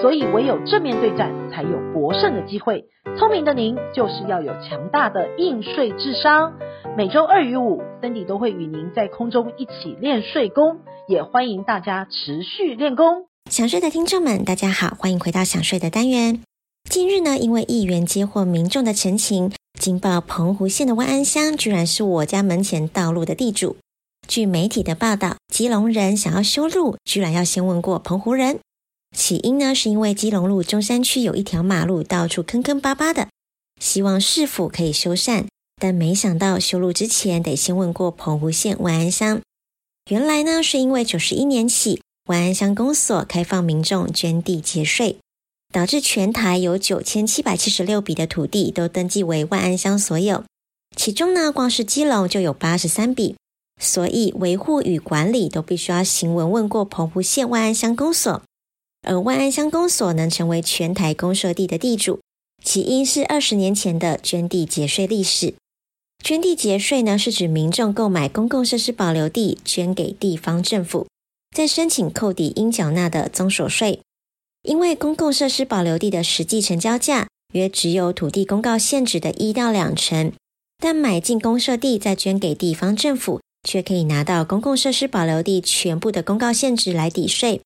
[0.00, 2.84] 所以唯有正面对战，才有博胜的机会。
[3.16, 6.52] 聪明的您就是要有强大的应税智商。
[6.96, 13.26] 每周二与五，Cindy 都会与您在空中一起练税功，也欢迎大家持续练功。
[13.50, 16.40] 想睡的听众们，大家好，欢迎回到想睡的单元。
[16.90, 23.76] 近日呢，因为议员接获民众的陈情，惊爆澎湖县的万安乡居然是我家门前道路的地主。
[24.26, 28.58] 据媒体的报道，基隆人想要修路，居然要先问过澎湖人。
[29.14, 33.28] 起因呢，是因为基隆路中山区有一条马路到处坑坑巴巴的，
[33.80, 35.46] 希望市府可以修缮，
[35.80, 39.40] 但没想到修路之前得先问过澎湖县万安乡。
[40.10, 45.18] 原来呢，是因为九十一年起，万安乡公所开放民众捐地节税，
[45.72, 50.42] 导致全台有九千七百七十六笔的土地都登记为万安乡所有，
[50.96, 53.36] 其中呢，光是基隆就有八十三笔，
[53.80, 58.42] 所以维护与管理都必须要行文问过澎湖县万安乡公所。
[59.04, 62.20] 而万安乡公所能成为全台公设地的地主，
[62.62, 65.54] 起因是二十年前的捐地节税历史。
[66.24, 71.06] 捐地节税呢，是指民众购买公共设施保留地，捐给地方政府，
[71.54, 74.00] 再申请扣抵应缴纳的综所税。
[74.62, 80.32] 因为公共设施保留地的实际成交价约只有土地公告限值的一到两成，
[80.78, 87.60] 但买进公设地再捐给地方政府，却可以拿到公共设施保留地全部的公告限值来抵税。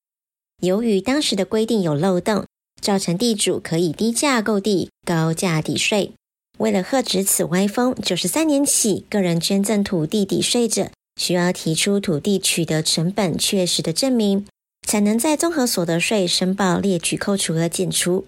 [0.60, 2.44] 由于当时的规定有漏洞，
[2.82, 6.12] 造成地主可以低价购地，高价抵税。
[6.58, 14.44] 为了遏止此歪风，九十三年起，个人捐赠土地抵税者需要提出土地取得成本确实的证明，
[14.84, 18.26] 才能在综合所得税申报列举扣除额减除。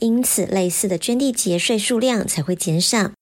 [0.00, 3.12] 因此，类似的捐地节税数量才会减少。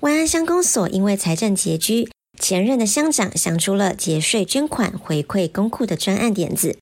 [0.00, 6.76] 万安乡公所因为财政拮据，前任的乡长想出了节税捐款回馈公库的专案点子。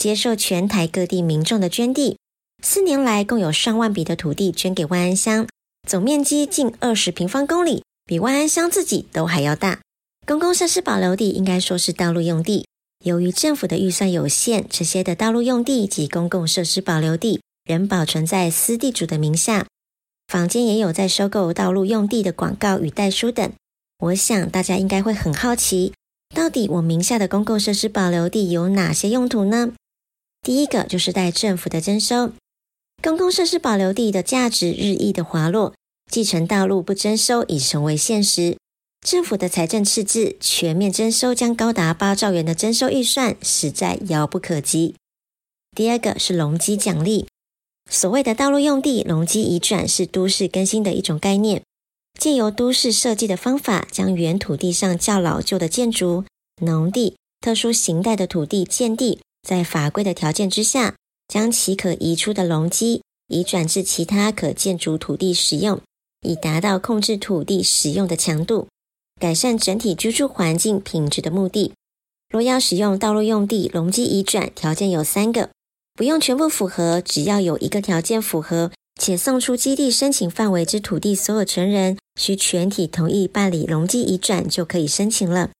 [0.00, 2.16] 接受全台各地民众的捐地，
[2.62, 5.46] 四年来共有上万笔的土地捐给万安乡，
[5.86, 9.80] 总面积近二十平方公里，比万安乡自己都还要大。
[10.26, 12.64] 公共设施保留地应该说是道路用地，
[13.04, 19.66] 由于政府的预算有限，这些的道路用地及公共设施保留地仍保存在私地主的名下。
[20.28, 23.52] 坊间也有在收购道路用地的广告与代书等。
[23.98, 25.92] 我想大家应该会很好奇，
[26.34, 29.74] 到底我名下的公共设施保留地有哪些用途呢？
[30.42, 32.32] 第一个就是待政府的征收，
[33.02, 35.74] 公共设施保留地的价值日益的滑落，
[36.10, 38.56] 继承道路不征收已成为现实。
[39.06, 44.94] 政府的财政赤字，全面征收将高达八兆元的征收预算，实在遥不可及。
[45.76, 47.26] 第二个是容积奖励，
[47.90, 51.62] 所谓的道路用地容积移转是都市更新的一种概念，
[52.18, 56.24] 借由都市设计的方法，将原土地上较老旧的建筑、
[56.62, 59.20] 农地、特殊形态的土地建地。
[59.42, 60.94] 在法规的条件之下，
[61.28, 65.80] 将其可移出的容积移转至其他可建筑土地使用，
[66.22, 68.68] 以达到控制土地使用的强度，
[69.20, 71.72] 改善整体居住环境品质的目的。
[72.28, 75.50] 若要使用道路用地容积移转，条件有三个，
[75.94, 78.70] 不用全部符合，只要有一个条件符合，
[79.00, 85.50] 且送出基地申请范围之土地所有权人需全体同意办理容积移转，就可以申请了。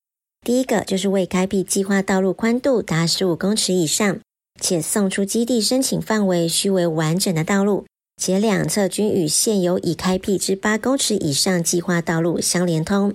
[0.43, 4.19] 第一个就是未开辟计划道路宽度达十五公尺以上，
[4.61, 7.84] 且送出基地申请范围须为完整的道路，
[8.17, 13.15] 且两侧均与现有已开辟之八公尺以上计划道路相连通。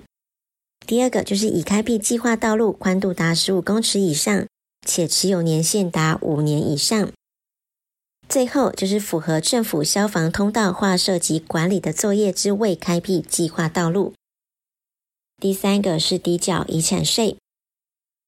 [0.85, 4.46] 第二个就是已开辟计划道路宽度达十五公尺以上，
[4.85, 7.12] 且持有年限达五年以上。
[8.30, 14.14] 最后就是符合政府消防通道划设及管理的作业之未开辟计划道路。
[15.41, 17.37] 第三个是抵缴遗产税。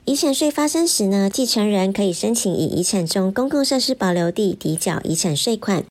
[0.05, 5.85] 遗产税发生时呢，继承人可以申请以遗产中公共设施保留地抵缴遗产税款，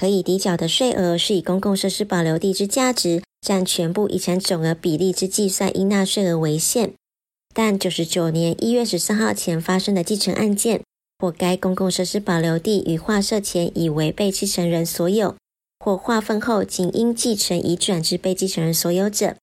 [0.00, 6.92] 可以抵缴的税额是以公共设施保留地之价值占全部遗产总额比例之计算应纳税额为限。
[7.52, 10.82] 但九十九年一月十三号前发生的继承案件，
[11.18, 15.36] 或该公共设施保留地于划设前已为被继承人所有，
[15.80, 19.36] 或划分后仅因继承移转至被继承人所有者。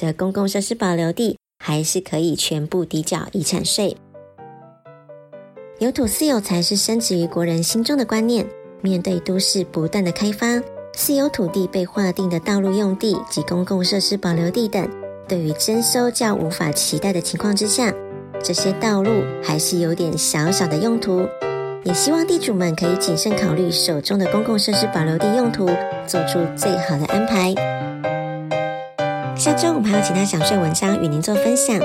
[0.00, 3.96] 这公共设施保留地还是可以全部抵缴遗产税。
[5.80, 8.46] 有土私有财是深植于国人心中的观念。
[8.80, 10.62] 面对都市不断的开发，
[10.94, 14.88] 私有土地被划定的道路用地及公共设施保留地等，
[15.26, 17.92] 对于征收较无法期待的情况之下，
[18.40, 19.10] 这些道路
[19.42, 21.26] 还是有点小小的用途。
[21.82, 25.66] 也希望地主们可以谨慎考虑手中的公共设施保留地用途，
[26.06, 27.52] 做出最好的安排。
[29.38, 31.78] 下周我们还有其他想睡文章与您做分享。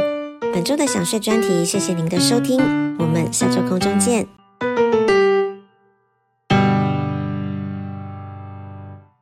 [0.51, 2.59] 本周的想睡专题，谢谢您的收听，
[2.97, 4.32] 我们下周空中见。